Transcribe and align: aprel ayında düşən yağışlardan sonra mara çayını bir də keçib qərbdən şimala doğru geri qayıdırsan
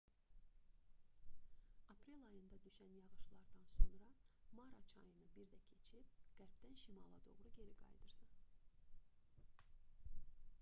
aprel 1.95 2.23
ayında 2.29 2.59
düşən 2.67 2.95
yağışlardan 3.01 3.67
sonra 3.73 4.07
mara 4.61 4.87
çayını 4.93 5.27
bir 5.35 5.45
də 5.53 5.61
keçib 5.73 6.17
qərbdən 6.39 6.75
şimala 6.87 7.21
doğru 7.29 7.53
geri 7.61 7.77
qayıdırsan 7.85 10.35